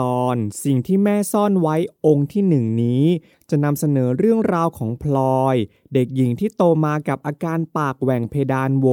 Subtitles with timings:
[0.00, 3.04] ตอนสิ่งที่แม่ซ่อนไว้องค์ที่หนึ่งนี้
[3.50, 5.56] จะนำเสนอเรื่องราวของพลอย
[5.94, 8.86] เด็กหญิงที่โตมากับอาการปากแหว่งเพดานโว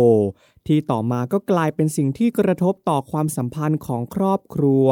[0.67, 4.88] ที่ต่อมาก็กลายเป็นสิ่งที่กระทบต่อความสัมพันธ์ของครอบครัว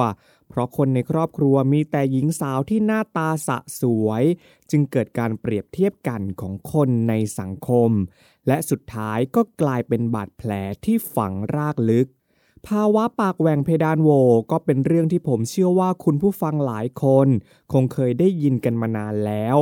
[0.49, 4.23] เพราะคนในครอบครัวมีแต่หญิงสาวที่หน้าตาสะสวย
[4.71, 7.91] จึงเกิดการเปรียบเทียบกันของคนในสังคม
[8.47, 10.51] และสุดท้ายก็กลายเป็นบาดแผล
[10.85, 12.07] ที่ฝังรากลึก
[12.67, 14.09] ภาวะปากแหว่งเพดานโหว่
[14.51, 17.27] ก็เป็นเรื่องที่ผมเชื่อว่าคุณผู้ฟังหลายคน
[17.71, 19.57] คงเคยได้ยินกันมานานแล้ว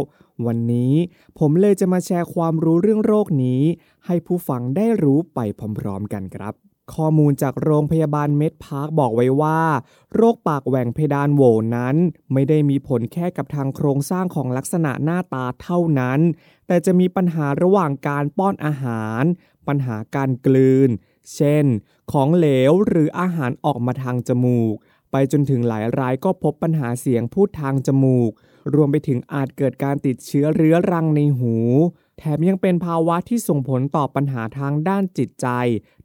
[0.46, 0.94] วันนี้
[1.40, 3.62] ผมเลยจะมาแชร์ความรู้เรื่องโรคนี้
[4.06, 5.40] ให้ผู้ฟังได้รู้ไป
[5.80, 6.54] พร้อมๆกันครับ
[6.94, 9.62] ข้อมูลจากโรงพยาบาลเมดพาร์คบอกไว้ว่า
[10.16, 11.44] โรคปากแหว่งเพดานโหว่
[11.76, 11.96] นั้น
[12.34, 16.20] ไม่ได้มีผลแค่กับทางโครงสร้างของลักษณะหน้าตาเท่านั้น
[16.68, 19.24] แต่จะมีปัญหาระหว่างการป้อนอาหาร
[19.68, 20.90] ปัญหาการกลืน
[21.36, 21.66] เช่น
[22.12, 24.76] ของเหลวหรืออาหารออกมาทางจมูก
[25.12, 28.32] ไปจนถึงหลายรายก็พบปัญหาเสียงพูดทางจมูก
[28.74, 31.56] รวมไปถึงอาจเกิดการติดเชื้อเรื้อรังในหู
[32.18, 35.48] แถมยังเป็นภาวะที่ส่งผลต่อปัญหาทางด้านจิตใจ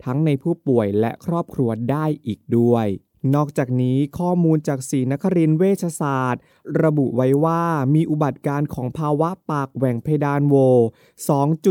[0.04, 2.86] ทั้งในผู้ป่วยและครอบครัวได้อีกด้วย
[3.34, 6.42] นอกจากนี้ข้อมูลจากศรีนครินเวชศาสตร์
[6.82, 10.54] ระบุไว้ว่ามีอุบัติการณ์ของภาวะปากแหว่งเพดานโว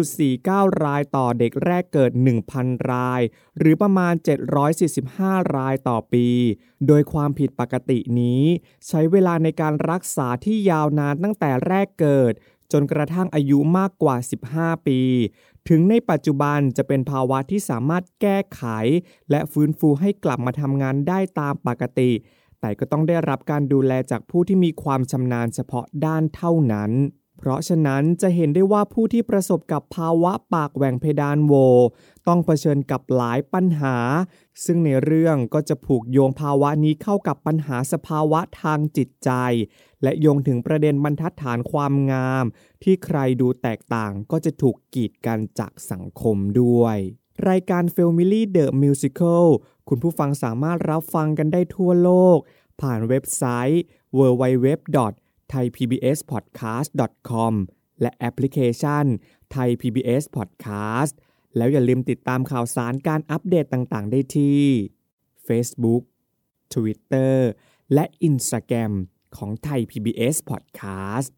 [0.04, 2.12] 2.49 รายต่อเด็กแรกเกิด
[2.52, 3.22] 1,000 ราย
[3.58, 4.14] หรือประมาณ
[4.86, 6.28] 745 รายต่อปี
[6.88, 8.44] โดยความผิดปกตินี้
[8.88, 12.34] ใช้เวลาในการรักษาที่ยาวนานตั้งแต่แรกเกิด
[12.72, 14.16] จนกระทั่งอายุมากกว่า
[14.52, 15.00] 15 ปี
[15.70, 18.64] ถึงในปัจจุบันจะเป็นภาวะที่สามารถแก้ไข
[19.32, 22.12] และฟื้นฟูให้กลับมาทำงานได้ตามปกติ
[22.62, 26.92] แต่ก็ต้องได้รับการดูแลจากผู้ที่มีความชำนาญเฉพาะด้านเท่านั้น
[27.44, 31.54] เพราะฉะนั้นจะเห็นได้ว่าผู้ที่ประสบกับภาวะปากแหว่งเพดานโหว
[32.28, 33.98] ต้องเผชิญกับหลายปัญหา
[34.66, 39.32] ซึ่งในเรื่องก็จะผูกโยงภาวะนี้เข้ากับปัญหาสภาวะทางจิตใจ
[40.04, 42.46] และโยงถึงประเด็นบรรทัดฐานความงาม
[42.84, 46.98] ที่ใครดูแตกต่างก็จะถูกกีดกันจากสังคมด้วย
[47.50, 49.46] รายการ f a m i l y The Musical
[49.90, 52.38] คุณผู้ฟังสามารถรับฟังกันได้ทั่วโลก
[52.82, 53.44] ผ่านเว็บไซ
[53.74, 53.84] ต์
[55.54, 57.54] thaipbspodcast.com
[58.02, 59.06] และแอปพลิเคชัน
[59.56, 61.14] Thai PBS Podcast
[61.58, 64.62] แล้วอย่าลืมติดตามข่าวสารการอัปเดตต่างๆ ได้ที่
[65.48, 66.04] Facebook
[66.74, 67.36] Twitter
[67.94, 68.94] และ Instagram
[69.38, 71.30] ของ Thai PBS Podcast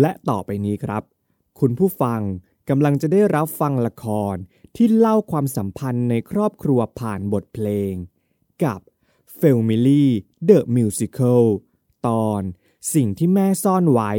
[0.00, 1.02] และต่อไปนี้ครับ
[1.60, 2.20] คุณผู้ฟัง
[2.68, 4.34] กำลังจะได้รับฟังละคร
[4.76, 7.92] ที่เล่าความสัมพันธ์ในครอบครัวผ่านบทเพลง
[8.64, 8.80] กับ
[9.38, 10.06] f a m i l y
[10.48, 11.44] The Musical
[12.06, 12.42] ตอน
[12.90, 14.10] สิ่งที่แม่ซ่อนไว้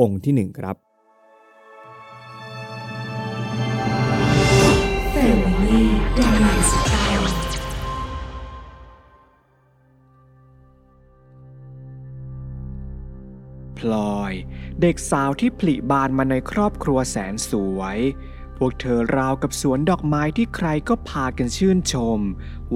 [0.00, 0.76] องค์ที่หนึ่งครับ
[5.14, 5.84] Family
[6.16, 7.22] The Musical
[13.78, 14.32] พลอย
[14.80, 17.98] เด็กสาวที่ผลิบานมาในครอบครัวแสนสวย
[18.56, 22.20] พวกเธอราวกับสวนดอกไม้ที่ใครก็พากันชื่นชม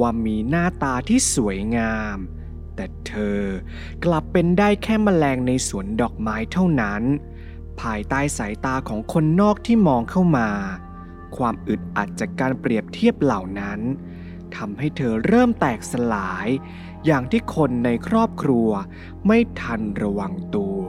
[0.00, 2.18] ว่ามีหน้าตาที่สวยงาม
[2.76, 3.38] แต่เธอ
[4.04, 7.02] กลับเป็นได้แค่แมลงในสวนดอกไม้เท่านั้น
[7.80, 10.48] ภายใต้สายตาของคนนอกที่มองเข้ามา
[11.36, 13.80] ความอึดอัดจากการเปรียบเทียบเหล่านั้น
[14.56, 16.48] ทำให้เธอเริ่มแตกสลาย
[17.06, 18.68] อย่างที่คนในครอบครัว
[19.26, 20.82] ไม่ทันระวังตัว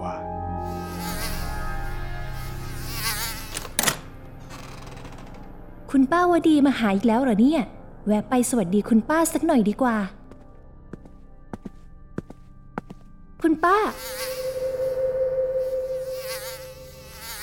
[5.92, 7.62] คุณป้าวดีมาหาอีกแล้วเหรอเนี่ย
[8.08, 9.98] แวะไปสวัสดีคุณป้าสักหน่อยดีกว่า
[13.44, 13.78] คุณป้า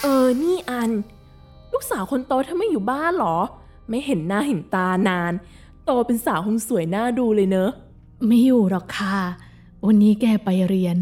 [0.02, 0.90] เออ นี่อัน
[1.72, 3.38] ลูกสาวคนโตเธอไม่อยู่บ้านเหรอ
[3.88, 5.32] ไม่เห็นหน้าเห็นตานาน
[5.84, 7.70] โตเป็นสาวคงสวยหน้าดูเลยเนอะ
[8.26, 9.16] ไม่อยู่หรอกค่ะ
[9.86, 10.96] วันนี้แกไปเรียน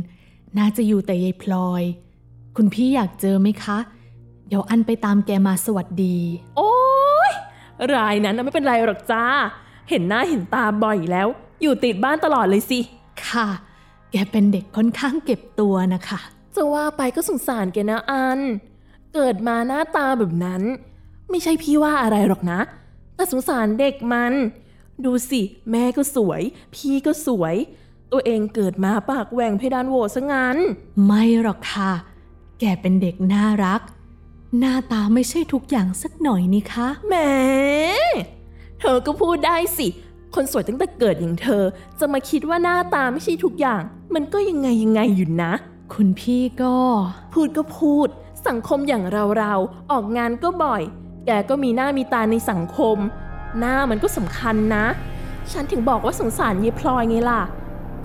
[0.59, 1.83] น่าจะอยู่แต่ยายพลอย
[2.57, 3.79] คุณพี่อยากเจอไหมคะ
[4.49, 6.17] เดี๋ยวอันไปตามแกมาสวัสดี
[6.57, 6.73] โอ้
[7.31, 7.33] ย
[7.95, 9.25] รายนั้นน่ะไม่เป็นไรหรอกจ้า
[9.91, 11.29] เห็นหน้าเห็นตาบ่อยแล้ว
[11.63, 12.79] อยู่ติดบ้านตลอดเลยสิ
[13.27, 13.49] ค่ะ
[14.13, 16.21] แกเป็นเด็กค่อนข้างเก็บตัวนะคะ
[16.55, 18.41] จะว่าไปก็สงสารแกนะอัน
[19.15, 20.63] เกิดมาหน้าตาแบบนั้น
[21.31, 22.61] ไม่ใช่พี่ว่าอะไรหรอกนะ
[23.15, 24.33] แต่สงสารเด็กมัน
[25.05, 25.41] ดูสิ
[25.71, 26.43] แม่ก็สวย
[26.75, 27.55] พี่ก็สวย
[28.13, 30.57] ตัวเองเกิดมาปากแหว่งเพดานโหวซะงั้น
[31.07, 31.93] ไม่หรอกค่ะ
[32.61, 33.81] แกเป็นเด็กน่ารัก
[34.59, 37.15] หน้าตาไม่ใช่ทุกอย่างสักหน่อยนี่คะ แหม
[38.81, 39.89] เธอก็พูดได้สิ
[40.35, 41.65] คนสวยตั้งแต่เกิดอย่างเธอ
[41.99, 43.83] จะมาคิดว่าหน้าตาไม่ใช่ทุกอย่าง
[44.15, 45.53] มันก็ยังไงยังไงอยู่นะ
[45.95, 46.77] คุณพี่ก็
[47.33, 48.09] พูดก็พูด
[48.49, 50.83] สังคมอย่างเราเราๆออกงานก็บ่อย
[51.27, 52.97] แกก็มีหน้ามีตาในสังคม
[53.59, 54.87] หน้ามันก็สำคัญนะ
[55.53, 57.43] ฉันถึงบอกว่าสงสารเยายพลอยไงล่ะ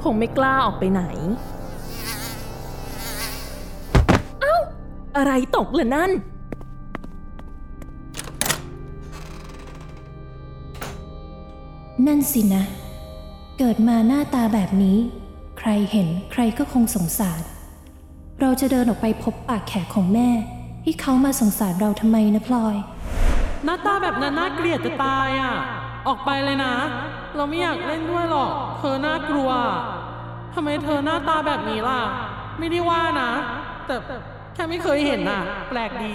[0.04, 1.04] คงไม่กล้าออกไปไหน
[4.42, 4.56] เอ้า
[5.18, 6.12] อะไรตกเลยนั่น
[12.08, 12.64] นั่นสินะ
[13.60, 14.98] เกิดมาหน้าตาแบบนี้
[15.60, 17.42] ใครเห็นใครก็คงสงสาร
[18.42, 20.30] เราจะเดินออกไปพบปากแขกของแม่
[20.84, 22.76] ที่เขามาสงสารเราทำไมนะพลอย
[23.66, 25.54] หน้าตาแบบนั้นน่าเกลียดจะตายอะ
[26.08, 26.74] ออกไปเลยนะ
[27.36, 29.50] เราไม่อยากเล่นด้วยหรอก เธอน่ากลัว
[30.54, 32.00] ทำไมเธอหน้าตาแบบนี้ล่ะ
[32.60, 33.32] ไม่ได้ว่านะ
[33.88, 33.96] แต่
[34.54, 36.14] แค่ไม่เคยเห็นอะ แปลกดี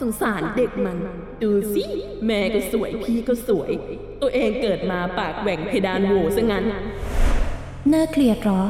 [0.00, 0.98] สงสารเด็กมัน
[1.42, 1.82] ดูสิ
[2.26, 3.70] แม่ก็สวยพี่ก็สวย
[4.22, 6.64] ตัวเองเกิดมาปากแหว่งเพดานโหวซะงั้น
[7.92, 8.62] น่าเกลียดเหรอ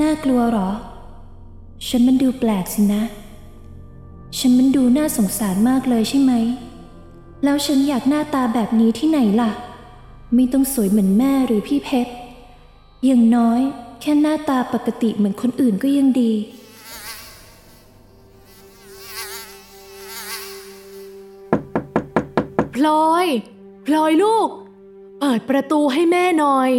[0.00, 0.70] น่ากลัวเหรอ
[1.88, 3.02] ฉันมันดูแปลกสินะ
[4.38, 6.32] ฉันมันดูน่าสงสารมากเลยใช่ไหม
[7.44, 9.50] แล้วฉันอยากหน้าตาแบบนี้ที่ไหนล่ะ
[10.34, 12.12] ไม่ต้องสวยเหมือนแม่หรือพี่เพชร
[13.04, 13.60] อย่างน้อย
[14.00, 16.32] แค่หน้าตาปกติเหมือนคนอื่นก็ยังดี
[22.86, 23.26] ลอย
[23.86, 24.48] พลอยลูก
[25.20, 26.70] เปิดประตูให้แม่หน่อย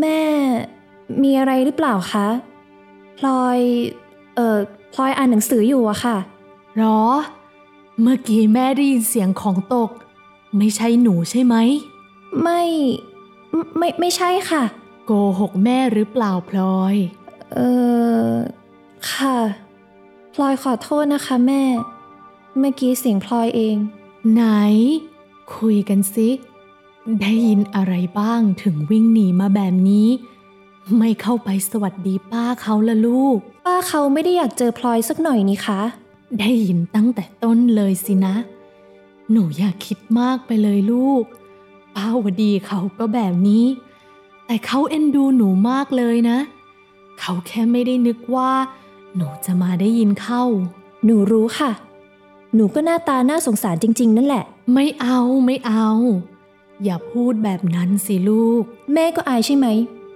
[0.00, 0.20] แม่
[1.22, 2.28] มีอะไรหรือเปล่าคะ
[3.18, 3.58] พลอย
[4.34, 4.58] เอ่อ
[4.92, 6.16] พลอยอ่านหนังสืออยู่อะค่ะ
[6.76, 7.02] หรอ
[8.00, 9.90] เมื่อกี้แม่ได้ยินเสียงของตก
[10.56, 11.56] ไม่ใช่หนูใช่ไหม
[12.42, 12.62] ไม่
[13.52, 14.62] ไม่ ไม่ไม่ใช่ค่ะ
[15.06, 16.94] โกหกแม่หรือเปล่าพลอย
[17.52, 17.58] เอ
[18.28, 18.32] อ
[19.12, 19.38] ค่ะ
[20.34, 21.62] พลอยขอโทษนะคะแม่
[22.58, 23.76] เมื่อกี้เสียงพลอยเอง
[24.32, 24.42] ไหน
[25.54, 26.28] คุยกันสิ
[27.20, 30.08] ได้ยินอะไรบ้างถึงวิ่งหนีมาแบบนี้
[30.98, 33.36] ไม่เข้าไปสวัสดีป้าเขาละลูก
[33.66, 35.80] ป้าเขาไม่ได้อยากเจอพลอยสักหน่อยนี่คะ
[36.40, 38.34] ได้ยินตั้งแต่ต้นเลยสินะ
[39.30, 41.24] หนูอย่าคิดมากไปเลยลูก
[41.96, 43.64] ป้าวดีเขาก็แบบนี้
[44.46, 46.38] แต่เขาเอ็นดูหนูมากเลยนะ
[47.20, 48.52] เขาแค่ไม่ได้นึกว่า
[49.16, 50.42] หนูจะมาได้ยินเข้า
[51.04, 51.70] หนูรู้ค่ะ
[52.54, 55.88] หนูก็หน้าตาน่าสงสารจริง ๆ นั่นแหละ ไม่เอาไม่เอา
[56.84, 58.62] อย่าพูดแบบนั้นสิลูก
[58.92, 59.66] แม่ก็อายใช่ไหม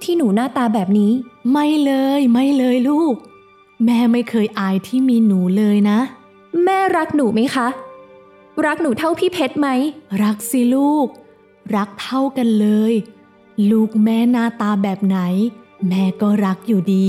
[0.02, 1.12] ที่หนูหน้าตาแบบนี้
[1.52, 3.14] ไม่เลยไม่เลยลูก
[3.84, 5.98] แม่ไม่เคยอายที่มีหนูเลยนะ
[6.64, 7.68] แม่รักหนูไหมคะ
[8.66, 9.68] รักหนูเท่าพี่เพชรไหม
[10.22, 11.06] รักสิลูก
[11.76, 12.92] รักเท่ากันเลย
[13.70, 15.18] ลูกแม่หน้าตาแบบไหน
[15.88, 17.08] แม่ก็รักอยู่ดี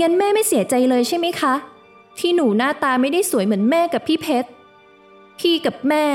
[0.00, 1.54] งั้นแม่ไม่เสียใจเลยใช่ไหมคะ
[2.18, 4.48] ที่หนูหน้าตาไม่ได้สวยเหมือนแม่กับพี่เพชร
[5.38, 6.06] พี่กับแม่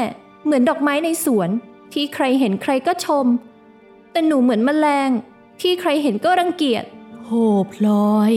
[0.44, 1.50] เหมือนดอกไม้ในสวน
[1.94, 3.26] ที่ใครเห็นใครก็ชม
[4.12, 5.10] แต่หนูเหมือนแมลง
[5.62, 6.84] ที่ใครเห็นก็รังเกียจ
[7.24, 7.32] โห
[7.74, 8.34] พลอย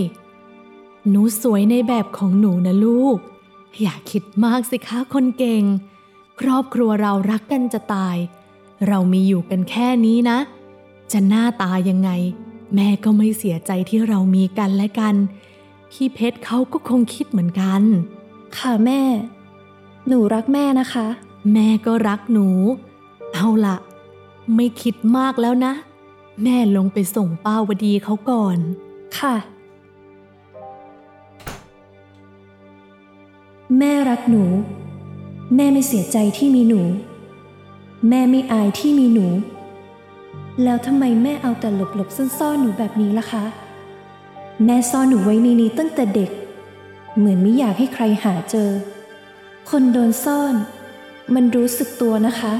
[1.08, 3.18] หนูสวยในแบบของหนูนะลูก
[3.80, 5.64] อย่าคิดมากสิคะคนเก่ง
[6.40, 8.16] ครอบครัวเรารักกันจะตาย
[8.88, 10.38] เรามีอยู่กันแค่นี้นะ
[11.12, 12.10] จะหน้าตายังไง
[12.74, 15.14] แม่ก็ไม่เสียใจที่เรามีกันและกัน
[15.92, 17.82] พี่เพชรเขาก็คงคิดเหมือนกัน
[18.56, 19.02] ค่ะแม่
[20.08, 21.06] หนูรักแม่นะคะ
[21.52, 22.48] แม่ก็รักหนู
[23.34, 23.76] เอาละ
[24.54, 25.72] ไม่คิดมากแล้วนะ
[26.42, 28.58] แม่ลงไปส่งป้าวดีเขาก่อน
[29.18, 29.34] ค่ะ
[33.78, 34.44] แม่รักหนู
[35.54, 36.82] แม่ไม่เสียใจที่มีหนู
[38.08, 39.26] แม่ไม่อายที่มีหนู
[40.62, 43.44] แล้วทำไมแม่เอาแต่หลบหลบๆซ่อนๆหนูแบบนี้ล่ะคะ
[44.64, 46.30] แม่ซ่อนหนูไว้ในนี้ตั้งแต่เด็ก
[47.16, 48.70] เหมือนไม่อยากให้ใครหาเจอ
[49.72, 50.54] คนโดนซ่อน
[51.34, 52.54] มันรู้สึกตัวนะคะ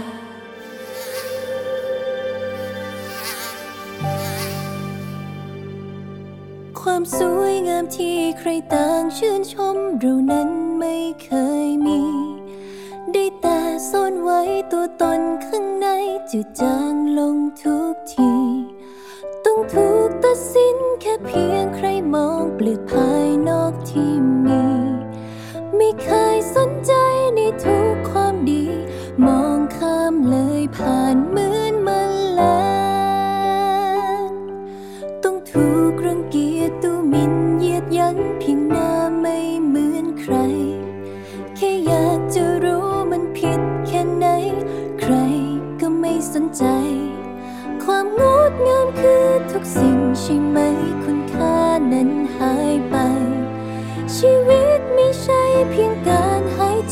[6.80, 10.48] ความสวยงามที่ใครต่างชื่นชมเรานั้น
[10.78, 11.30] ไม่เค
[11.66, 12.00] ยมี
[13.12, 13.58] ได้แต่
[13.90, 14.40] ซ่อนไว้
[14.72, 15.86] ตัวตนข้างใน
[16.30, 18.32] จืดจางลงทุกที
[19.44, 24.10] ต้องถูกตัดสินแค่เพียงใครมองเปลือกภายนอกที่
[24.46, 24.85] มี
[25.86, 26.92] ไม่เคยสนใจ
[27.36, 28.64] ในทุกความดี
[29.26, 32.42] มองข้ามเลยผ่านเหมือนมันแล
[34.30, 34.32] น
[35.24, 38.90] ต้องถูกรังเกียจตูมินเยียดยันเพียงหน้า
[39.20, 40.34] ไม่เหมือนใคร
[41.56, 44.26] แค่อยากจะรู้มันผิดแค่ไหน
[45.00, 45.14] ใคร
[45.80, 46.64] ก็ไม่สนใจ
[47.82, 50.58] ความงดงามคือทุกสิ่งใช่ไหม
[51.02, 51.56] คุณค่า
[51.92, 52.96] นั้นหายไป
[54.16, 54.85] ชีวิต
[55.26, 55.34] ไม่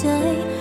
[0.00, 0.18] ใช่
[0.50, 0.53] เ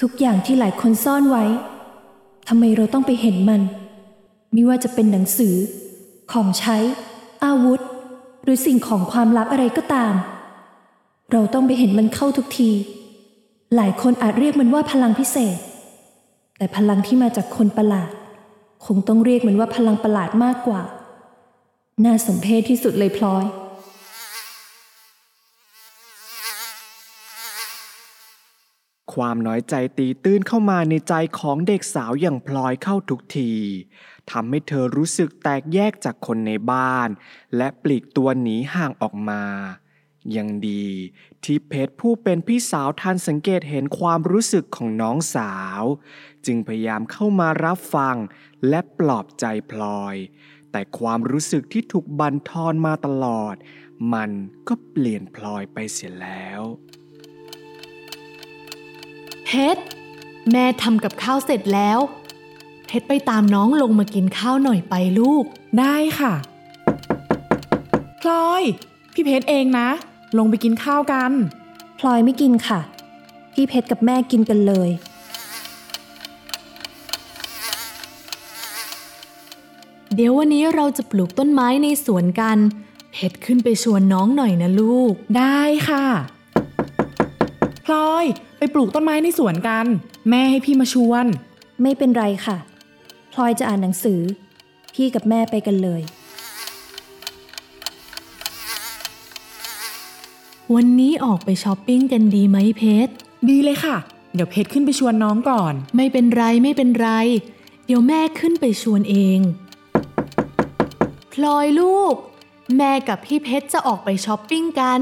[0.00, 1.44] ทุกอย่างที่หลายคนซ่อนไว้
[2.48, 3.62] ทำไมเราต้องไปเห็นมัน
[4.52, 5.54] ไม่ว่าจะเป็นหนังสือ
[6.32, 6.76] ของใช้
[7.44, 7.80] อาวุธ
[8.44, 10.14] หรือสิ่งของความลับอะไรก็ตาม
[11.32, 12.70] เราต้องไปเห็นมันเข้าทุกที
[13.76, 15.58] หลายคนอาจเรียกมันว่าพลังพิเศษ
[16.56, 18.10] แต่พลังที่มาจากคนประหลาด
[18.86, 20.82] คงต้องเรียกมันว่าพลังประหลาดมากกว่า
[22.04, 23.44] น่าสมเพชที่สุดเลยพลอย
[29.14, 33.52] ความน้อยใจตีตื้นเข้ามาในใจของเด็กสาวอย่างพลอยเข้าทุกที
[34.30, 37.08] ทำให้เธอรู้สึกแตกแยกจากคนในบ้าน
[37.56, 39.44] และปลีกตัวหนีห่างออกมา
[40.36, 40.88] ยังดี
[41.44, 45.82] ที่เพชรผู้เป็นพี่สาวทันสังเกตเห็นความรู้สึกของน้องสาว
[46.46, 48.16] จึงพยายามเข้ามารับฟัง
[48.68, 50.16] และปลอบใจพลอย
[50.70, 53.54] แต่ความรู้สึกที่ถูกบันทอนมาตลอด
[54.14, 54.30] มัน
[54.68, 56.62] ก็เปลี่ยนพลอยไปเสียแล้ว
[59.52, 59.84] เพชร
[60.52, 61.98] แม่ทำกับข้าวเสร็จแล้ว
[62.86, 65.44] เพชรไปตามน้องลงมากินข้าวหน่อยไปลูก
[65.78, 66.34] ได้ค่ะ
[68.20, 68.62] พลอย
[69.12, 69.88] พี่เพชรเองนะ
[70.38, 71.32] ลงไปกินข้าวกัน
[71.98, 72.80] พลอยไม่กินค่ะ
[73.54, 74.90] พี่เพชรกับแม่กินกันเลย
[80.14, 82.58] เดี๋ยววันนี้เราจะปลูกต้นไม้ในสวนกัน
[83.12, 86.06] เพชรขึ้นไปชวนน้องหน่อยนะลูก ได้ค่ะ
[86.39, 86.39] พ
[87.92, 88.24] ลอย
[88.58, 89.86] ไปปลูกต้นไม้ในสวนกัน
[90.30, 91.26] แม่ให้พี่มาชวน
[91.82, 92.58] ไม่เป็นไรค่ะ
[93.32, 94.20] พลอยจะอ่านหนังสือ
[94.94, 96.02] พี่กับแม่ไปกันเลย
[100.74, 103.12] วันนี้ออกไปช้อปปิ้งกันดีไหมเพชร
[103.48, 103.96] ดีเลยค่ะ
[104.34, 107.08] เดี๋ยวเพชรขึ้นไปชวนน้องก่อน ไม่เป็นไรไม่เป็นไร
[107.86, 109.40] เดี๋ยวแม่ขึ้นไปชวนเอง
[111.32, 112.14] พลอยลูก
[112.76, 115.00] แม่กับพี่เพชรจะออกไปช้อปปิ้งกัน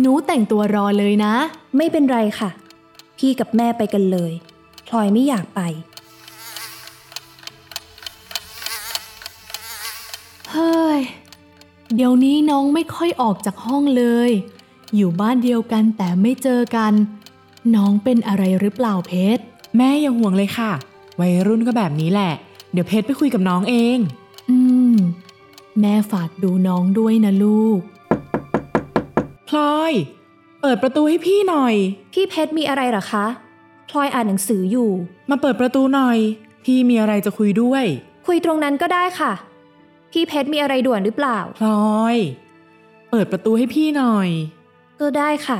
[0.00, 1.34] หนูแต่งตัวรอเลยนะ
[1.76, 2.50] ไม่เป็นไรค่ะ
[3.18, 4.32] พี่กับแม่ไปกันเลย
[4.86, 5.60] พลอยไม่อยากไป
[10.50, 11.00] เฮ้ย
[11.94, 14.30] เดี๋ยวนี้น้องไม่ค่อยออกจากห้องเลย
[14.96, 16.92] อยู่บ้านเดียวกันแต่ไม่เจอกัน
[17.74, 19.42] น้องเป็นอะไรหรือเปล่าเพชร
[19.76, 20.72] แม่อย่าห่วงเลยค่ะ
[21.20, 22.32] วัยรุ่นก็แบบนี้แหละ
[22.72, 23.98] เดี๋ยวเพชรไปคุยกับน้องเอง
[24.50, 24.58] อื
[24.92, 24.96] ม
[25.80, 27.80] แม่ฝากดูน้องด้วยนะลูก
[29.48, 29.92] พลอย
[30.60, 31.74] เปิดประตูให้พี่หน่อย
[32.12, 33.26] พี่เพชรมีอะไรเหรอคะ
[33.90, 34.90] พลอยอ่านหนังสืออยู่
[35.30, 36.18] มาเปิดประตูหน่อย
[36.64, 37.84] พี่มีอะไรจะคุยด้วย
[38.26, 39.32] คุยตรงนั้นก็ได้ค่ะ
[40.12, 42.16] พี่เพชรมีอะไรด่วนหรือเปล่า พลอย
[43.10, 44.28] เปิดประตูให้พี่หน่อย
[45.00, 45.58] ก็ได้ค่ะ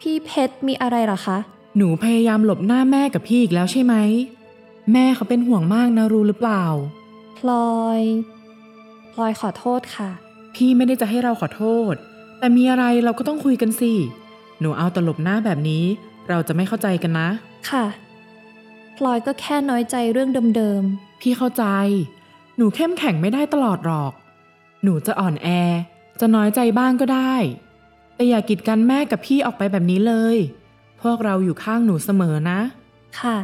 [0.00, 1.38] พี่เพชรมีอะไรเหรอคะ
[1.76, 3.94] หนูพยายามหลบหน้าแม่กับพี่อีกแล้วใช่ไหม
[4.92, 6.64] แม่เขาเป็นห่วงมากนะรู้หรือเปล่า
[7.38, 8.00] พลอย
[9.12, 10.10] พลอยขอโทษค่ะ
[10.54, 11.94] พี่ไม่ได้จะให้เราขอโทษ
[12.38, 13.92] แต่มีอะไรเราก็ต้องคุยกันสิ
[14.60, 15.84] หนูเอาแตหลบหน้าแบบนี้
[16.28, 17.28] เราจะไม่เข้าใจกันนะ
[17.70, 17.84] ค่ะ
[18.96, 20.82] พลอยก็แค่น้อยใจเรื่องเดิม
[21.20, 21.64] พี่เข้าใจ
[22.56, 24.12] หนูเข้มแข็งไม่ได้ตลอดหรอก
[24.82, 25.48] หนูจะอ่อนแอ
[26.20, 27.34] จะน้อยใจบ้างก็ได้
[28.16, 30.36] แต่แต่อย่ากีดกันแม่กับพี่ออกไปแบบนี้เลย
[31.02, 32.60] พวกเราอยู่ข้างหนูเสมอนะ
[33.20, 33.36] ค่ะ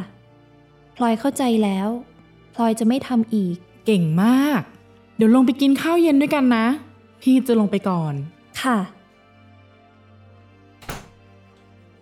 [0.95, 1.89] พลอยเข้าใจแล้ว
[2.53, 4.61] พลอยจะไม่ทำอีก เก่งมาก
[5.15, 6.65] เดี๋ยวลงไปกินข้าวเย็นด้วยกันนะ
[7.21, 8.13] พี่จะลงไปก่อน
[8.61, 8.77] ค่ะ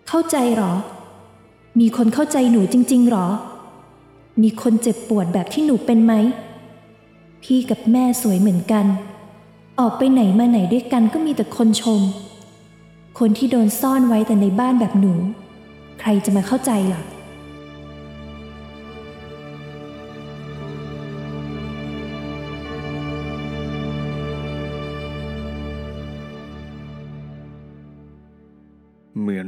[0.08, 0.74] เข้าใจหรอ
[1.80, 3.28] มีคนเข้าใจหนูจริง ๆ หรอ
[4.44, 6.14] มีคนเจ็บปวดแบบที่หนูเป็นไหม
[7.44, 8.86] พี่กับแม่สวยเหมือนกัน
[9.80, 12.02] ออกไปไหนมาไหนด้วยกันก็มีแต่คนชม
[13.20, 15.14] คนที่โดนซ่อนไว้แต่ในบ้านแบบหนู
[16.00, 17.17] ใครจะมาเข้าใจล่ะเหมือ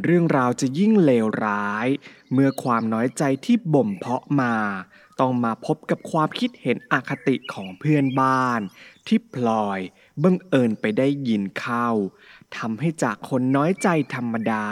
[0.03, 1.88] เรื่องราวจะยิ่งเลวร้าย
[2.34, 4.56] เมื่อความน้อยใจที่บ่มเพาะมา
[5.20, 8.62] ต้องมาพบกับความคิดเห็นอคติของเพื่อนบ้าน
[9.08, 9.79] ที่พลอย
[10.24, 11.89] บังเอิญไปได้ยินเข้า
[12.58, 14.65] ทำให้จากคนน้อยใจธรรมดา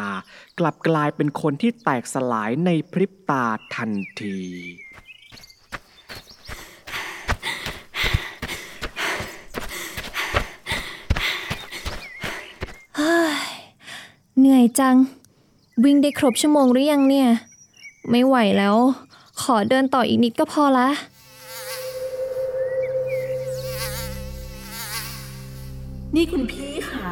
[0.60, 3.92] กลับกลายเป็นคนที่แตกสลายในพริบตาทัน
[4.22, 4.40] ที
[14.40, 14.98] เหนื่อยจัง
[15.86, 17.30] วิ่งได้ครบชั่วโมงหรือยังเนี่ย
[18.10, 18.76] ไม่ไหวแล้ว
[19.42, 20.90] ขอเดินต่ออีกนิดก็พอละ
[26.16, 27.10] นี่คุณพี่คะ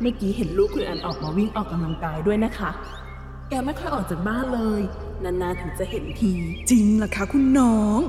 [0.00, 2.70] เมื่อกี้เห็นลูกคุณอันออกมาวิ่งออกกำลังกายด้วยนะคะ
[3.48, 4.80] แกไม่ค่อยออกจากบ้านเลย
[5.24, 6.32] นานๆถึงจะเห็นที
[6.70, 8.00] จริงเหรอคะคุณน้อง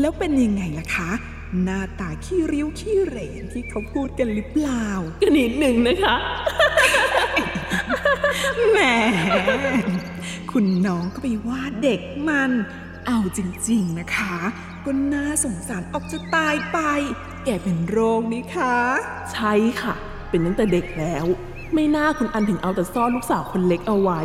[0.00, 1.10] แล้วเป็นยังไงล่ะคะ
[1.62, 4.86] หน้าตาขี้ริ้วขี้เหร่ที่เขาพูดกันหรือเปล่า
[5.20, 6.16] ก็นิดหนึ่งนะคะ
[8.70, 8.78] แหม
[10.52, 12.50] คุณน้องก็ไปว่าเด็กมัน
[13.06, 14.34] เอาจริง ๆ นะคะ
[14.84, 16.78] ก็น่าสงสารออกจะตายไป
[17.44, 18.76] แกเป็นโรคนี่คะ
[19.32, 19.94] ใช่ค่ะ
[20.28, 21.26] เป็นตั้งแต่เด็กแล้ว
[21.74, 24.20] ไม่น่าคุณอันถึงเอาแต่ซ่อนลูกสาวคนเล็กเอาไว้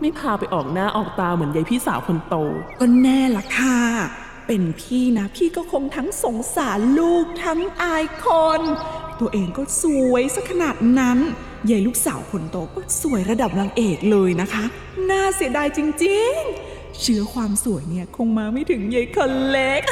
[0.00, 2.36] ไม่พาไปออกหน้าออกตาเหมือนยายพี่สาวคนโต
[2.80, 3.80] ก็แน่ละค่ะ
[4.46, 8.26] เป็นพี่นะ พี่ก็คงทั้งสงสารลูกทั้งอายค
[8.58, 8.60] น
[9.20, 11.18] ตัวเองก็สวยซะขนาดนั้น
[11.68, 14.64] ยายลูกสาวคนโตก็สวยระดับนางเอกเลยนะคะ
[15.10, 19.82] น่าเสียดายจริงๆ เชื้อความสวยเนี่ยคงมาไม่ถึงยายคนเล็ก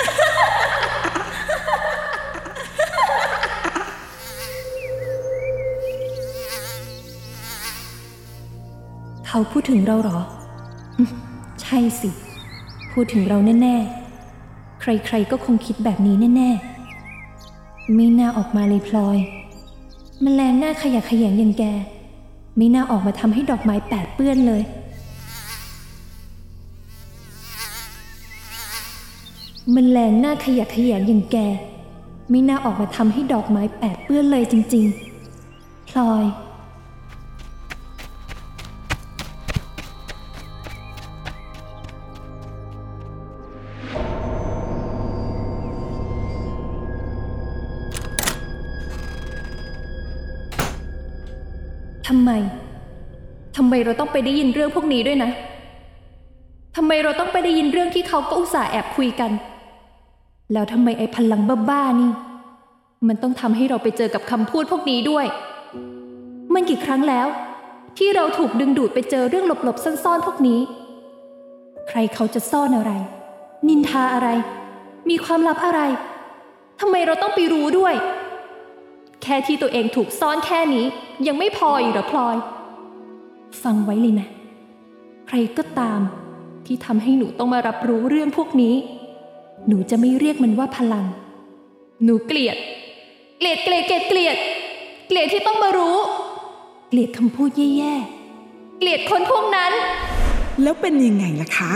[9.27, 10.21] เขาพูดถึงเราเหรอ
[11.63, 12.11] ใช่สิ
[12.93, 13.77] พูดถึงเราแน่
[14.31, 16.51] ๆ ใครๆก็คงคิดแบบนี้แน่
[17.23, 19.19] ๆ ไม่น่าออกมาเลยพลอย
[20.25, 21.65] มแมลงหน้าขยะขยงอย่างแก
[22.57, 24.63] ไม่น่าออกมาทำให้ดอกไม้แปดเปื้อนเลย
[29.75, 31.37] มันแรงหน้าขยะขยงอย่างแก
[32.31, 34.85] ไม่น่าออกมาทำให้ดอกไม้แปดเปื้อนเลยจริง
[35.39, 36.25] ๆ พลอย
[52.29, 52.35] ไม
[53.57, 55.31] ทำไมเราต้องไปได้ยินเรื่องพวกนี้ด้วยนะ
[56.77, 59.31] ทำไมเราต้องไปได้ยินเรื่องที่เขาก็อุตส่าห์แอบคุยกัน
[60.53, 62.11] แล้วทำไมไอ้พลังบ้าๆนี่
[63.09, 65.27] มันต้องทำให้เราไปเจอกับคำพูดพวกนี้ด้วย
[66.55, 67.27] มันกี่ครั้งแล้ว
[67.99, 70.61] ที่เราถูกดึงดูดไปเจอเรื่องหลบๆซ่อนๆพวกนี้
[71.89, 72.93] ใครเขาจะซ่อนอะไร
[73.69, 74.29] นินทาอะไร
[75.09, 75.81] มีความลับอะไร
[76.81, 77.95] ทำไมเราต้องไปรู้ด้วย
[79.23, 80.87] แค่ที่ตัวเองถูกซ่อนแค่นี้
[81.27, 82.37] ยังไม่พออีกเหรอพลอย
[83.63, 84.29] ฟังไว้เลยนะ
[85.29, 86.01] ใครก็ตาม
[86.67, 88.75] ที่ทำให้หนูต้องมารับรู้เรื่องพวกนี้
[89.69, 91.07] หนูจะไม่เรียกมันว่าพลัง
[92.05, 92.57] หนูเกลียด
[93.39, 94.37] เกลียดเกลียดเกลียดเกลียด
[95.07, 95.97] เกลียดที่ต้องมารู้
[96.89, 99.73] เกลียดคำพูดแย่ๆ เกลียดคนพวกนั้น
[100.63, 101.73] แล้วเป็นยังไงล่ะคะ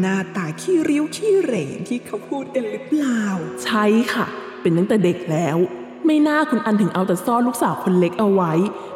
[0.00, 3.22] หน้าตาขี้ริ้วขี้เหร่ที่เขาพูดกันหรือเปล่า
[3.64, 4.26] ใช่ค่ะ
[4.60, 5.56] เป็นตั้งแต่เด็กแล้ว
[6.06, 8.52] ไม่น่าคุณอันถึงเอาแต่ซ่อนลูกสาวคนเล็กเอาไว้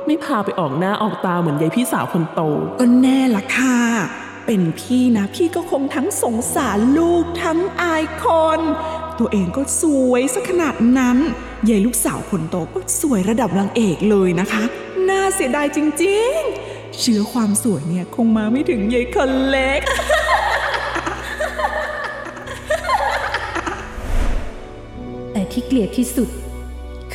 [0.06, 2.40] ไม่พาไปออกหน้าออกตาเหมือนยายพี่สาวคนโต
[2.80, 3.78] ก็แน่ละค่ะ
[4.46, 8.24] เป็นพี่นะพี่ก็คงทั้งสงสารลูกทั้งอายค
[8.58, 8.60] น
[9.18, 11.18] ตัวเองก็สวยซะขนาดนั้น
[11.68, 14.64] ยายลูกสาวคนโตก็สวยระดับนางเอกเลยนะคะ
[15.08, 19.80] น่าเสียดายจริงๆ เชื้อความสวยเนี่ยคงมาไม่ถึงยายคนเล็ก
[25.32, 26.28] แต่ที่เกลียดที่สุด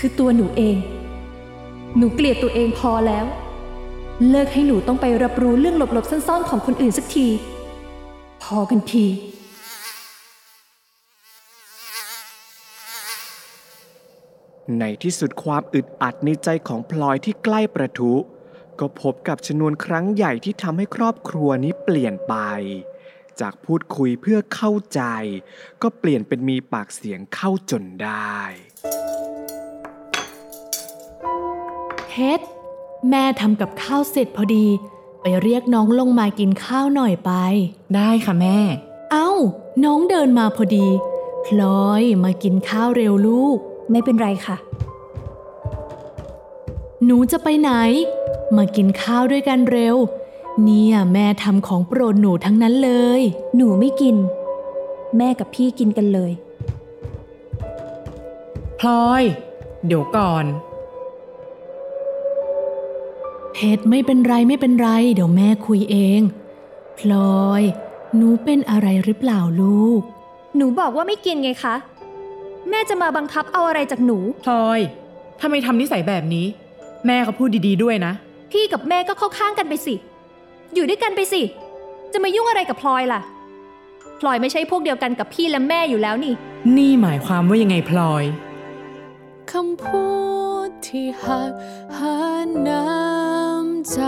[0.04, 0.78] คือตัวหนูเอง
[1.98, 3.26] หนูเกลียดตัวเองพอแล้ว
[4.30, 7.28] เลิกให้หนูต้องไปรับรู้เรื่องหลบๆซ่อนๆของคนอื่นสักที
[8.44, 9.06] พอกันที
[14.80, 18.14] ในที่สุดความอึดอัดในใจของพลอยที่ใกล้ประทุ
[18.80, 22.36] ก็พบกับชนวนครั้งใหญ่ที่ทำให้ครอบครัวนี้เปลี่ยนไป
[23.42, 25.02] จากพูดคุยเพื่อเข้าใจ
[25.82, 28.38] ก็เปลี่ยนเป็นมีปากเสียงเข้าจนได้
[32.14, 32.46] เพชร
[33.10, 34.68] แม่ทำกับข้าวเสร็จพอดี
[35.22, 37.32] ไปเรียกน้องลงมากินข้าวหน่อยไป
[37.96, 38.58] ได้ค่ะแม่
[39.12, 39.30] เอ้า
[39.84, 40.88] น้องเดินมาพอดี
[41.46, 43.58] พลอยมากินข้าวเร็วลูก
[43.92, 44.58] ไม่เป็นไรค่ะ
[47.06, 47.72] หนูจะไปไหน
[48.58, 49.96] มากินข้าวด้วยกันเร็ว
[50.64, 53.22] เนี่ยแม่ทำของโปรดหนูทั้งนั้นเลย
[53.56, 54.16] หนูไม่กิน
[55.18, 56.32] แม่กับพี่กินกันเลย
[58.80, 59.24] พลอย
[59.86, 60.71] เดี๋ยวก่อนเพ
[63.62, 66.22] ชรไม่เป็นไรไม่เป็นไร เดี๋ยวแม่คุยเอง
[66.98, 67.12] พล
[67.44, 67.64] อย
[68.16, 70.02] หนูเป็นอะไรหรือเปล่าลูก
[70.56, 71.76] หนูบอกว่าไม่กินไงคะ
[72.70, 74.80] แม่จะมาบังคับเอาอะไรจากหนู พลอย
[75.42, 76.46] ทำไมทำนิสัยแบบนี้
[77.06, 78.14] แม่เขาพูดดีๆด้วยนะ
[78.52, 79.96] พี่กับแม่ก็เข้าข้างกันไปสิ
[80.74, 81.42] อยู่ด้วยกันไปสิ
[82.14, 83.22] จะมายุ่งอะไรกับพลอยล่ะ
[84.20, 86.34] พลอยไม่ใช่พวกเดียวกันกับพี่และแม่อยู่แล้วนี่
[86.78, 88.24] นี่หมายความว่ายังไงพลอย
[89.52, 90.06] คำพู
[90.68, 91.52] ดที่หัก
[91.98, 92.16] หา
[92.68, 93.11] น้ำ
[93.90, 94.00] ใจ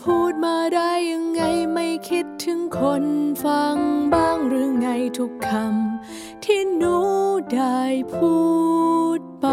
[0.00, 1.42] พูดมาได้ยังไง
[1.74, 3.04] ไม่คิดถึงคน
[3.44, 3.76] ฟัง
[4.14, 6.96] บ้างหรือไงทุกคำที่หนู
[7.54, 7.82] ได้
[8.14, 8.36] พู
[9.18, 9.46] ดไป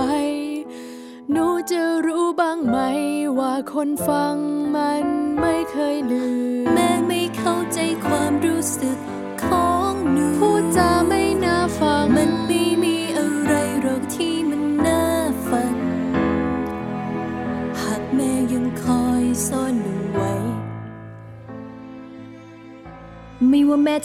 [1.32, 2.78] หนูจะรู้บ้างไหม
[3.40, 4.36] ว่าคนฟัง
[4.76, 5.06] มัน
[5.40, 6.28] ไม่เคยลื
[6.64, 6.78] ม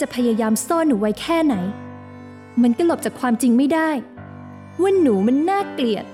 [0.01, 1.55] จะพยายามซ่อนหนูไว้แค่ไหน
[2.61, 3.89] มันก็หลบจากความจริงไม่ได้
[4.81, 6.05] ว่าหนูมันน่าเกลียด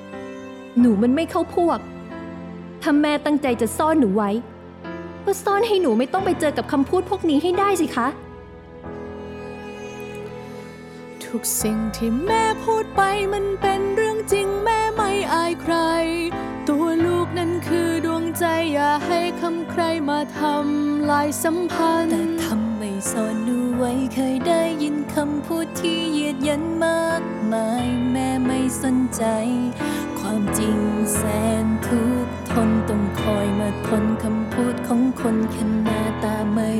[0.80, 1.80] หนูมันไม่เข้าพวก
[2.82, 4.30] ถ้าแม่ตั้งใจจะซ่อนหนูไว้
[5.26, 8.08] ก็ซ่อนให้หนูไม่ต้องไปเจอกับคำพูดพวกนี้ให้ได้สิคะ
[11.26, 13.02] ทุกสิ่งที่แม่พูดไป
[13.34, 15.76] มันเป็นเรื่องจริงแม่ไม่อายใคร
[16.70, 29.24] ตัวลูกนั้นคือดวงใจอย่าให้คำใครมาทำลายสัมพันแต่ธ์ทำไมซ่อนหนู ไว้เคยได้ยินคำพูดที่เหยียดยันมากมาย แม่ไม่สนใจ
[30.20, 30.78] ความจริง
[31.16, 31.22] แส
[31.64, 36.72] นทุกทนต้องคอยมาทนคำพูดของคนแค่หน้าตาไม่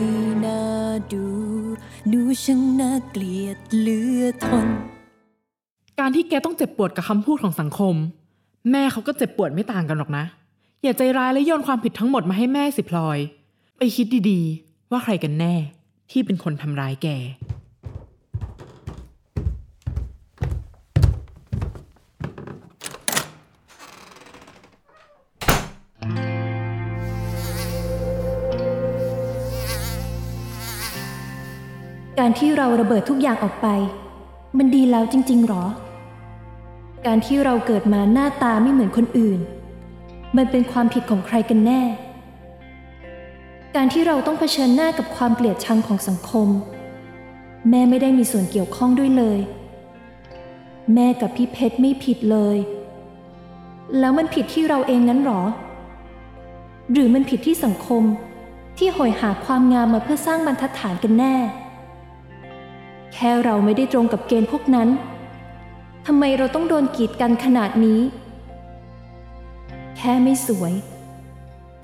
[0.46, 0.62] น่า
[1.14, 1.26] ดู
[2.08, 4.68] หนูช่างน่าเกลียดเหลือทน
[6.00, 7.96] การที่แกต้องเจ็บปวดกับคำพูดของสังคม
[8.72, 10.24] แม่เขาก็เจ็บปวดไม่ต่างกันหรอกนะ
[10.84, 13.18] อย่าใจร้ายและโยนความผิดทั้งหมดมาให้แม่สิพลอย
[13.78, 15.56] ไปคิดดีๆ ว่าใครกันแน่
[16.12, 17.08] ที่เป็นคนทำร้ายแก
[32.20, 33.68] การที่เราระเบิดทุกอย่างออกไป
[34.58, 35.66] มันดีแล้วจริง ๆ หรอ
[37.06, 39.40] การที่เราเกิดมาหน้าตาไม่เหมือนคนอื่น
[40.38, 41.82] มันเป็นความผิดของใครกันแน่
[43.76, 46.48] การที่เราต้องเผชิญหน้ากับความเกลียดชังของสังคม
[47.70, 49.40] แม่ไม่ได้มีส่วนเกี่ยวข้องด้วยเลย
[50.94, 52.58] แม่กับพี่เพชรไม่ผิดเลย
[54.00, 55.42] แล้วมันผิดที่เราเองนั้นหรอ
[56.92, 58.04] หรือมันผิดที่สังคม
[58.78, 61.36] ที่โหยหาความงามมาเพื่อสร้างบรรทัดฐานกันแน่
[63.14, 64.90] แค่เราไม่ได้ตรงกับเกณฑ์พวกนั้น
[66.06, 68.00] ทำไมเราต้องโดนกีดกันขนาดนี้
[69.98, 70.74] แค่ไม่สวย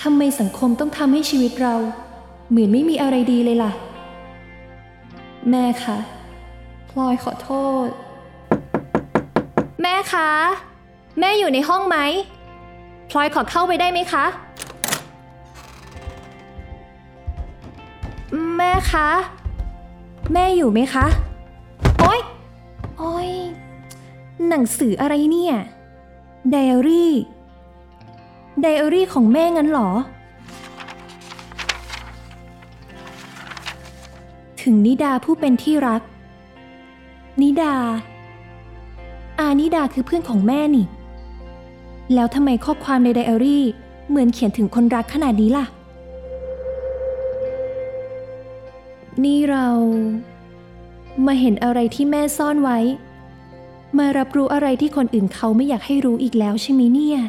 [0.08, 1.76] ทำไมสังคมต้องทำให้ชีวิตเรา
[2.50, 3.72] เหมือนไม่มีอะไรดีเลยล่ะ
[5.50, 5.98] แม่คะ
[6.90, 7.52] พลอยขอโท
[7.86, 7.88] ษ
[9.82, 10.30] แม่คะ
[11.20, 11.98] แม่อยู่ในห้องไหม
[13.10, 14.26] พลอยขอเข้าไปได้ไหมคะ
[18.58, 19.08] แม่คะ
[20.34, 21.06] แม่อยู่ไหมคะ
[22.00, 22.20] โอ๊ย
[22.98, 23.32] โอ๊ย
[24.48, 25.56] หนังสืออะไรเนี่ย
[26.52, 27.14] ไดอารี่
[28.62, 29.90] ไดอารี่ของแม่งั้นหรอ
[34.62, 36.02] ถึงนิดาผู้เป็นที่รัก
[37.42, 37.76] นิดา
[39.40, 40.86] อานิดาคือเพื่อนของแม่นี่
[42.14, 43.64] แล้วทำไมข้อความในไดอารี่
[44.10, 45.66] เหมือนเขียนถึงคนรักขนาดนี้ล่ะ
[49.24, 49.68] นี่เรา
[51.26, 52.80] มาเห็นอะไรที่แม่ซ่อนไว้
[53.98, 57.20] มารับรู้อะไรที่คนอื่นเขาไม่อยากให้รู้อีกแล้วใช่ไหมเนี่ย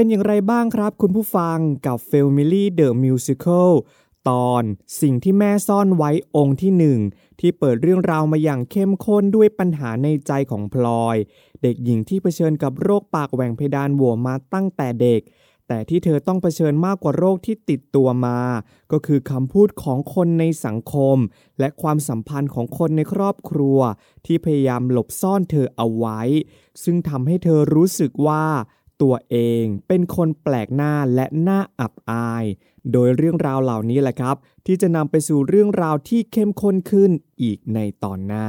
[0.00, 3.70] เป็นอย่างไรบ้างครับคุณผู้ฟังกับ f a m i l y The Musical
[4.28, 4.62] ตอน
[5.00, 6.98] สิ่งที่แม่ซ่อนไว้องค์ที่หนึ่ง
[7.40, 11.16] ที่เปิดเรื่องราวมาอย่างเข้มข้นด้วยปัญหาในใจของพลอย
[11.62, 15.20] เด็กหญิงที่เผชิญกับโรคปากแหว่งเพดานโหวมาตั้งแต่เด็ก
[15.68, 18.40] แต่ที่เธอต้องเผชิญมากกว่าโรคที่ติดตัวมา
[18.92, 21.16] ก็คือคำพูดของคนในสังคม
[21.58, 23.78] และความสัมพันธ์ของคนในครอบครัว
[24.26, 26.20] ที่พยายามหลบซ่อนเธอเอาไว้
[26.82, 28.44] ซึ่งทำให้เธอรู้สึกว่า
[29.02, 32.44] ตัวเองเป็นคนแปลกหน้าและหน่าอับอาย
[32.92, 37.10] โดยเรื่องราวเหล่านี้แหละครับ ที่จะนำไปสู่เรื่องราวที่เข้มข้นขึ้น
[37.42, 38.48] อีกในตอนหน้า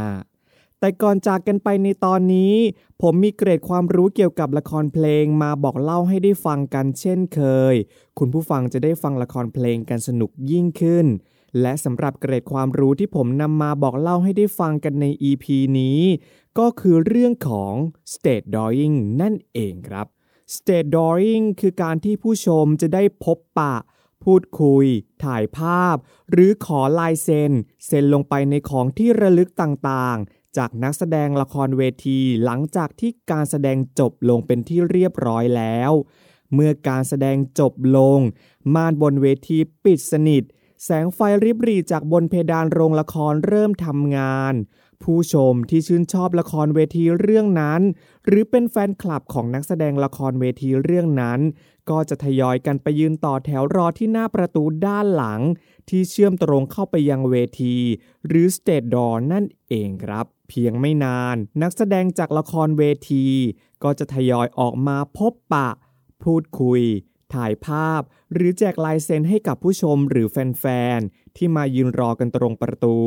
[0.80, 2.56] แต่ก่อนจากกันไปในตอนนี้
[3.02, 7.42] ผมมีเกรดความรู้เกี่ยวกับละครเพลงมาบอกเล่าให้ได้ฟังกันเช่นเค
[7.74, 7.76] ย
[8.20, 11.06] คุณผู้ฟังจะได้ฟังละครเพลงกันสนุกยิ่งขึ้น
[11.62, 15.46] และสำหรับเกรดความรู้ที่ผมนำมาบอกเล่าให้ได้ฟังกันใน EP
[15.80, 16.02] นี้
[16.60, 17.74] ก็คือเรื่องของ
[18.14, 20.08] stage drawing นั่นเองครับ
[20.56, 23.76] stage drawing คือการที่ผู้ชมจะได้พบปะ
[24.24, 24.86] พูดคุย
[25.24, 25.96] ถ่ายภาพ
[26.32, 27.52] หรือขอลายเซ็น
[27.86, 35.92] เซ็นลงไปในของที่ระลึกต่างๆ จากนักแสดงละครเวที หลังจากที่การแสดงจบลงเป็นที่เรียบร้อยแล้ว
[36.54, 38.20] เมื่อการแสดงจบลง
[38.76, 40.44] ม่านบนเวทีปิดสนิท
[40.84, 44.54] แสงไฟริบหรีจากบนเพดานโรงละครเริ่มทำงาน
[45.04, 47.82] ผู้ชมที่ชื่นชอบละครเวทีเรื่องนั้น
[48.32, 51.40] หรือเป็นแฟนคลับของนักแสดงละครเวทีเรื่องนั้น
[51.90, 55.42] ก็จะทยอยกันไปยืนต่อแถวรอที่หน้าประตูด้านหลัง
[55.90, 57.76] ที่เชื่อมตรงเข้าไปยังเวที
[58.28, 63.26] หรือ stage door นั่นเองครับ เพียงไม่นาน นักแสดงจากละครเวที
[63.84, 65.70] ก็จะทยอยออกมาพบปะ
[66.24, 66.82] พูดคุย
[67.34, 68.02] ถ่ายภาพ
[68.34, 70.66] หรือแจกลายเซ็นให้กับผู้ชมหรือแฟ
[70.98, 72.98] นๆที่มายืนรอกันตรงประตู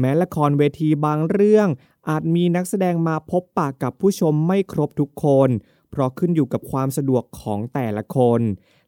[0.00, 1.68] แม้ละครเวทีบางเรื่อง
[2.08, 5.50] อาจมีนักแสดงมาพบปะกับผู้ชมไม่ครบทุกคน
[5.90, 8.40] เพราะขึ้นอยู่กับความสะดวกของแต่ละคน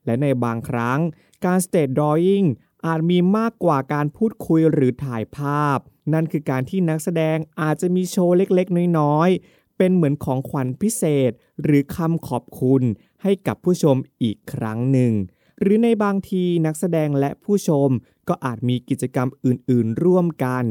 [0.05, 1.01] และในบางครั้ง
[1.45, 2.47] การ stage drawing
[2.87, 5.79] อาจมีมากกว่าการพูดคุยหรือถ่ายภาพ
[6.13, 11.31] นั่นคือการที่นักแสดงอาจจะมีโชว์เล็กๆ น้อยๆ เป็นเหมือนของขวัญพิเศษ
[11.63, 12.83] หรือคำขอบคุณ
[13.23, 15.13] ให้กับผู้ชมอีกครั้งหนึ่ง
[15.61, 17.89] หรือในบางทีนักแสดงและผู้ชม
[18.29, 20.65] ก็อาจมีกิจกรรมอื่นๆ ร่วมกัน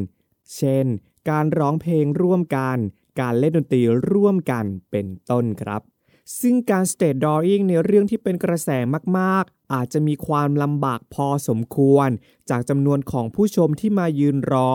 [0.55, 0.85] เช่น
[1.29, 2.77] การร้องเพลงร่วมกัน
[3.21, 3.81] การเล่นดนตรี
[4.11, 5.81] ร่วมกันเป็นต้นครับ
[6.39, 8.69] ซึ่งการ stage drawing ในเรื่องที่เป็นกระแส
[9.17, 12.09] มาก ๆ อาจจะมีความลำบากพอสมควร
[12.49, 14.73] จากจำนวนของผู้ชมที่มายืนรอ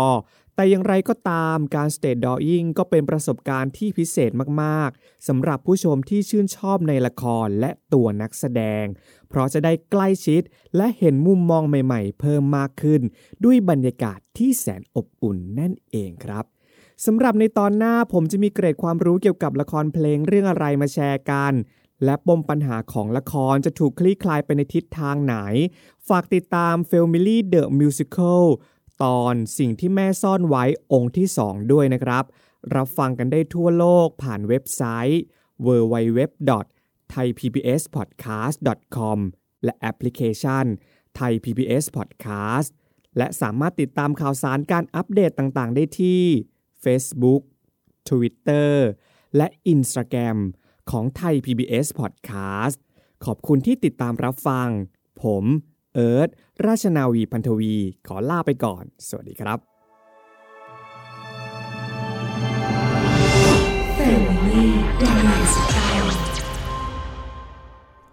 [0.54, 4.30] แต่อย่างไรก็ตามการ stage drawing ก็เป็นประสบการณ์ที่พิเศษ
[4.62, 8.84] มาก ๆสำหรับผู้ชมที่ชื่นชอบในละครและตัวนักแสดง
[9.30, 10.42] เพราะจะได้ใกล้ชิด
[10.76, 13.00] และเห็นมุมมองใหม่ๆ เพิ่มมากขึ้น
[13.44, 16.44] ด้วยบรรยากาศที่แสนอบอุ่นนั่นเองครับ
[17.06, 21.52] สำหรับในตอนหน้าผมจะมีเกรดความรู้เกี่ยวกับละครเพลงเรื่องอะไรมาแชร์กัน
[22.04, 25.36] และปมปัญหาของละครจะถูกคลี่คลายไปในทิศทางไหน
[26.08, 28.44] ฝากติดตาม Family The Musical
[29.04, 32.24] ตอนสิ่งที่แม่ซ่อนไว้องค์ที่ 2 ด้วยนะครับ
[32.74, 35.22] รับฟังกันได้ทั่วโลกผ่านเว็บไซต์
[37.14, 39.18] thaipbspodcast.com
[39.64, 40.64] และแอปพลิเคชัน
[41.18, 42.70] Thai PBS Podcast
[43.16, 46.22] และสามารถติดตามข่าวสารการอัปเดตต่างๆ ได้ที่
[46.84, 47.42] Facebook
[48.08, 48.70] Twitter
[49.36, 50.38] และ Instagram
[50.90, 52.76] ของไทย PBS Podcast
[53.24, 54.68] ขอบคุณที่ติดตามรับฟัง
[55.22, 55.44] ผม
[55.94, 56.28] เอิร์ธ
[56.66, 57.74] ราชนาวีพันธวี
[58.06, 59.69] ขอลาไปก่อน สวัสดีครับ